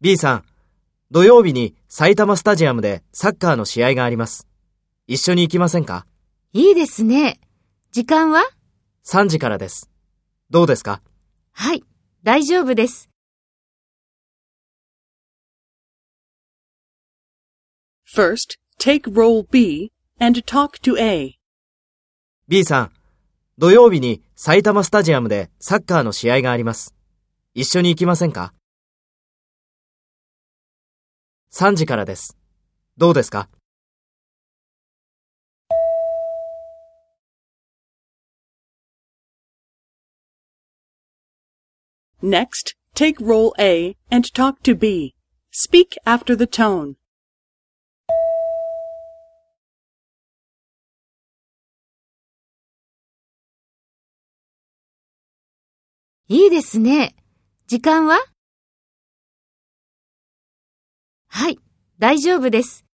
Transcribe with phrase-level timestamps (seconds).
[0.00, 0.44] B さん、
[1.12, 4.48] 土曜日に埼玉スタジアムでサッカーの試合があります。
[5.06, 6.04] 一緒に行きませんか？
[6.52, 7.38] いいですね。
[7.92, 8.42] 時間は
[9.06, 9.88] ?3 時からです。
[10.50, 11.00] どうですか？
[11.52, 11.84] はい、
[12.24, 13.08] 大丈夫です。
[18.12, 21.36] First, take role B and talk to A.
[22.48, 22.92] B さん、
[23.58, 26.90] 土曜日に埼玉スタジアムでサッカーの試合があります。
[27.56, 28.52] 一緒に行きませんか
[31.52, 32.36] ?3 時からです。
[32.98, 33.48] どうですか
[42.20, 45.14] Next, take role A and talk to B.
[45.52, 46.94] Speak after the tone.
[56.26, 57.14] いいですね。
[57.66, 58.18] 時間は？
[61.28, 61.58] はい、
[61.98, 62.84] 大丈夫です。